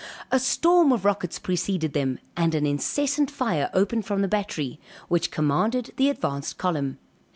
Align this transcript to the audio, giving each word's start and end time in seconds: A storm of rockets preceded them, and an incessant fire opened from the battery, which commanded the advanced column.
A 0.31 0.39
storm 0.39 0.91
of 0.91 1.05
rockets 1.05 1.37
preceded 1.37 1.93
them, 1.93 2.17
and 2.35 2.55
an 2.55 2.65
incessant 2.65 3.29
fire 3.29 3.69
opened 3.71 4.03
from 4.07 4.23
the 4.23 4.27
battery, 4.27 4.79
which 5.09 5.29
commanded 5.29 5.93
the 5.97 6.09
advanced 6.09 6.57
column. 6.57 6.97